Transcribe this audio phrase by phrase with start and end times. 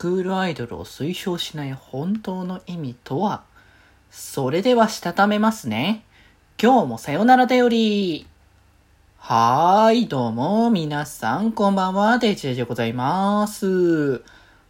[0.00, 3.42] クールアイドルを推奨しない本当の意味とは？
[4.10, 6.04] それではしたためますね。
[6.58, 8.26] 今日もさよならだより。
[9.18, 14.22] はーい、どうも、皆さん、こんばんは、デジェジでございます。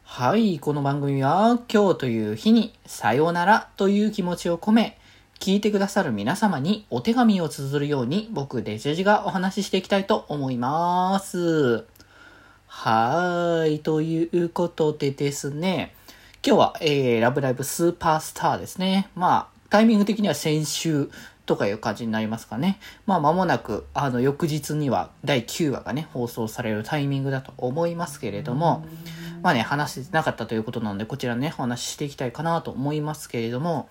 [0.02, 4.98] はい、この番組は、今日という日に、さよならという気持ちを込め、
[5.38, 11.86] 聞いてくださる皆様にお手紙を綴るように、僕、デジェジがお話ししていきたいと思います。
[12.72, 13.78] はーい。
[13.80, 15.92] ということでですね、
[16.46, 19.10] 今日は、えー、ラブライブスーパースターですね。
[19.16, 21.10] まあ、タイミング的には先週
[21.46, 22.78] とかいう感じになりますかね。
[23.06, 28.86] まあ、間もなく、あの、翌日には第9話がね、放送されるタイミングだと思いますけれども、
[29.42, 33.88] まあね、話してなかったということなので、こちらね、お話ししていきたいかなと思いますけれども、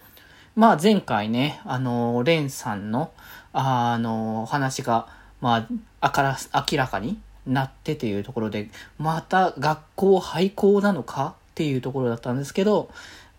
[0.55, 3.11] まあ、前回ね、あの、レンさんの、
[3.51, 5.07] あの、話が、
[5.41, 5.67] まあ、
[5.99, 6.37] あから、
[6.71, 12.89] 明らかになってっていうところで、また学校廃校なのかっていうところだったんですけど、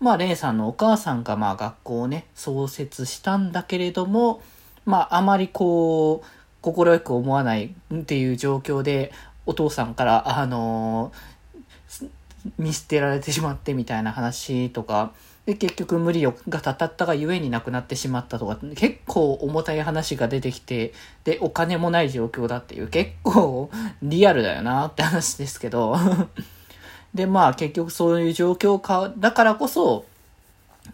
[0.01, 4.43] まあ、レイさんのお母さんがまあ学校をね、創設したんだけれども、
[4.87, 6.27] まあ、あまりこう、
[6.63, 9.13] 心よく思わないっていう状況で、
[9.47, 12.09] お父さんから、あのー、
[12.59, 15.13] 見捨てられてしまってみたいな話とか、
[15.51, 20.93] で、結局無理がたたったがゆえに亡くなってしまったとか、結構重たい話が出てきて、
[21.25, 23.69] で、お金もない状況だっていう、結構
[24.01, 25.97] リアルだよなって話ですけど。
[27.15, 30.05] で、まあ結局そういう状況か、だからこそ、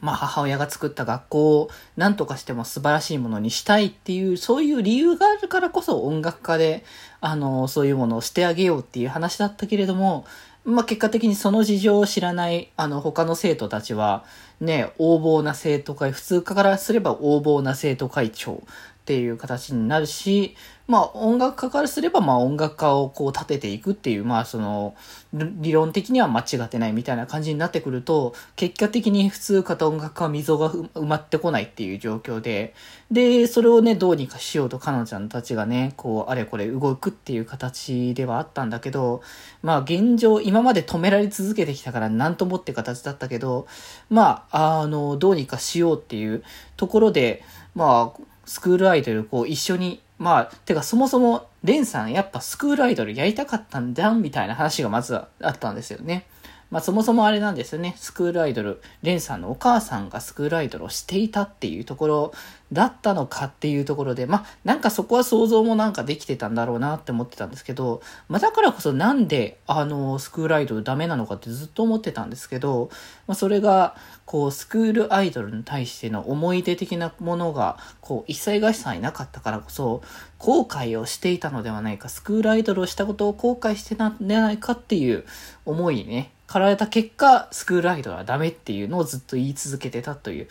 [0.00, 6.82] まあ母親が作った学校を何とかしても素晴らしいものにしたいっていう、そういう理由があるからこそ音楽家で、
[7.20, 10.24] あの、そういうものをしてあげようっていう話だったけれども、
[10.66, 14.24] まあ、結果的にその事情を知らない、あの、他の生徒たちは、
[14.60, 18.64] ね、横暴な生徒会、普通科からすれば横暴な生徒会長
[19.06, 20.56] っていう形になるし、
[20.88, 24.96] まあ音楽家からすればまあ音楽家をこう立てていくっていう、まあその
[25.32, 32.74] 理論的には間違ってないみたいな感じになってくると、結果的に普通型音楽家は溝が埋まってこないっていう状況で、
[33.12, 39.22] で、それをね、どうにかしようと彼女ちゃんたちがね、こうあれこれ動くっていう形ではあったんだけど、
[39.62, 43.68] まあ現状、今まで止められ続けてきたから何ともって形だったけど、
[44.10, 46.42] まあ、あの、どうにかしようっていう
[46.76, 56.26] ところで、まあ、スクールアイドルこう一緒にまあ、てかそもそも、レンさんやっぱスクールアイドルやりたかったんだみたいな話がまずあったんですよね。
[56.76, 57.94] まあそもそもあれなんですよね。
[57.96, 62.32] スクールアイドル、レンさんのお母さんがスクールアイドルをしていたっていうところ
[62.70, 72.90] だったのかっていうところで、まあなんかそこは想像もなんかできてたんだろうなって思ってたんですけど、まあだからこそなんであのスクールアイドルダメなのかってずっと思ってたんですけど、
[73.26, 80.02] まあそれがこうスクールアイドルに対しての思い出的なものがこう一切合切いなかったからこそ
[80.36, 85.24] 後悔をしていたのではないか、スクールアイドルをしたことを後悔してたんじゃないかっていう
[85.64, 90.48] 思いね、かられた結果、スクールアイドルはダメっていうのをずっと言い続けてたという、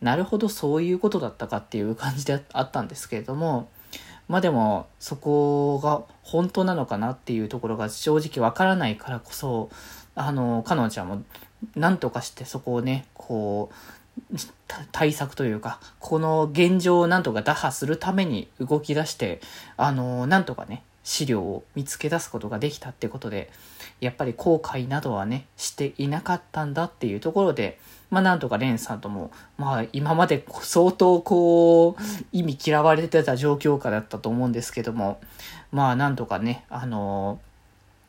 [0.00, 3.68] なるほどそういうことだったかっていう感じであったんですけれども、
[4.28, 9.70] まあでも、そこが本当なのかなっていうところが正直わからないからこそ、
[10.14, 11.22] あの、彼女ちゃんも
[11.74, 14.36] 何とかしてそこをね、こう、
[14.92, 19.40] 対策というか、この現状をなんとか打破するために動き出して、
[19.78, 23.50] あの、なんとかね、資料を見つけ出すことができたってことで、
[24.00, 27.78] やっぱり後悔などはね、していなかったんだっていうところで、
[28.10, 35.20] まあなんとかレンさんとも、まあ今まで相当こう、意味嫌われてた状況下だったと思うんですけども、
[35.72, 37.40] まあなんとかね、あの、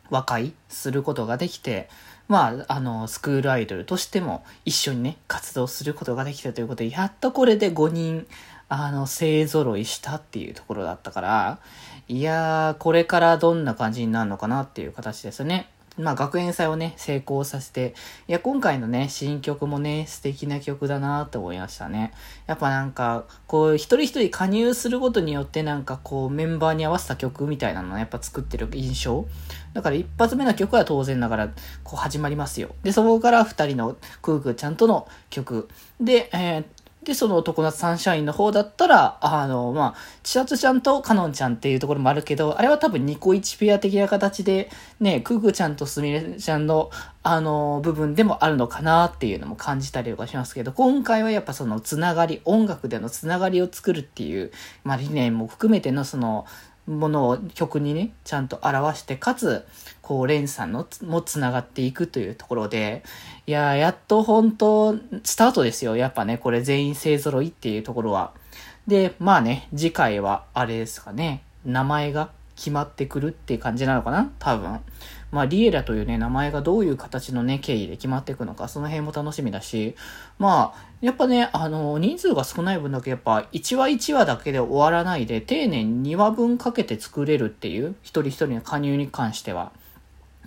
[0.09, 1.89] 和解することができて、
[2.27, 8.27] まあ、あの、スクールアイドルとしても一緒にね、活動することができたということで、やっとこれで5人、
[8.69, 11.59] あの、勢揃いしたっていうところだったから、
[12.07, 15.69] いやー、これからどんな感じになるのかなっていう形ですね。
[15.99, 17.93] まあ学園祭をね、成功させて、
[18.27, 22.13] いや、今回のね、新曲もね、素敵な曲だなって思いましたね。
[22.47, 29.27] やっぱなんか、こう、一人一人加入することによってなんかこう、メンバーに合わせた曲みたいなのをやっぱ作ってる印象
[29.73, 31.49] だから一発目の曲は当然ながら、
[31.83, 32.75] こう始まりますよ。
[32.83, 35.67] で、そこから二人のクークちゃんとの曲。
[35.99, 36.63] で、えー、
[37.09, 44.69] で、その常夏サンシャインの方だったら、あの、まあ、千夏ちゃんとカノンちゃんっていうところもあるけど、あれは多分ニコイチペア的な形で、
[44.99, 46.91] ね、クークちゃんとスミレちゃんの、
[47.23, 54.51] あの、部分でもあるのかなっていうのも感じたりとかしますけど、今回はやっぱそのつながり、音楽でのつながりを作るっていう、
[54.83, 56.45] まあ、理念も含めてのその、
[56.89, 59.65] ものを曲にね、ちゃんと表して、かつ、
[60.01, 63.03] こう、レンさんのも繋がっていくというところで、
[63.45, 65.95] いややっと本当、スタートですよ。
[65.95, 68.33] やっぱね、これ全員勢揃いっていうところは。
[68.87, 74.31] で、まあね、次回は、あれですかね、名前が決まってくるっていう感じなのかな？
[74.39, 74.79] 多分。
[75.31, 79.95] まあ、リエラというね、名前がどういう形のね、経緯で決まっていくのか、その辺も楽しみだし、
[80.39, 89.71] まあ、やっぱね、あの、人数が少ない分だけやっぱ1話1話だけで終わらないで、丁寧に2話分かけて作れるっていう、一人一人の加入に関しては。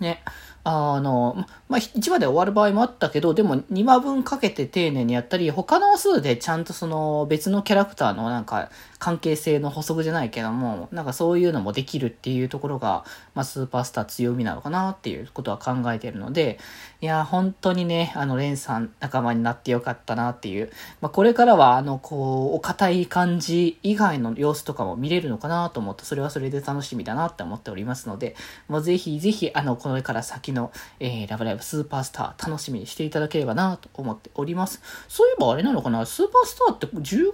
[0.01, 0.23] ね。
[0.65, 8.71] あの、まあ、1話で終わる場合もあったけど、でも2話分かけて丁寧にやったり、他の数でちゃんとその別のキャラクターのなんか
[9.01, 13.05] 関係性の補足じゃないけども、なんかそういうのもできるっていうところが、
[13.35, 16.61] まあ、スーパースター強みなのかなっていうことは考えてるので、
[17.01, 20.71] いや、本当にね、あの、レンさん仲間になってよかったなっていう、
[21.01, 28.37] まあ、これからは、あの、こう、お堅い感じ以外の様子とかも見れるのかなと思って、それはそれで楽しみだなって思っておりますので、
[28.69, 34.81] もうぜひぜひ、あの、これから先の、えー、ラブライブスーパースター楽しみにしていただければなと思っております。
[35.09, 36.05] そういえばあれなのかな？
[36.07, 37.33] スーパースターって10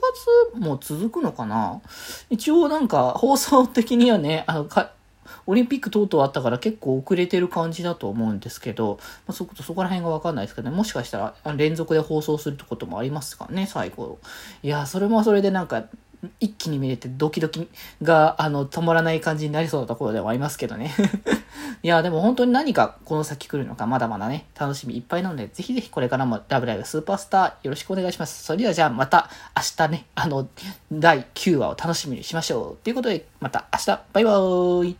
[0.54, 1.80] 月も続くのかな？
[2.30, 4.92] 一応なんか放送的にはね、あの、か
[5.46, 14.18] オリンピック等々あったから結構遅れてる感じだと思うんですけど、まあ、そこ、そこら辺がわかんないですけどね、もしかしたら連続で放送するってこともありますかね、最後。
[14.62, 15.84] いや、それもそれでなんか、
[16.40, 17.68] 一気に見れてドキドキ
[18.02, 20.92] が、あの、止まらない感じになりそうなところではありますけどね。
[21.82, 28.42] いや、でも本当に何かこの先来るのかまだまだね、楽しみいっぱいなので、ぜひぜひこれからもラブライブスーパースターよろしくお願いします。
[28.44, 30.48] それではじゃあまた明日ね、あの、
[30.90, 32.84] 第9話を楽しみにしましょう。
[32.84, 34.96] ということで、また明日、バイバーイ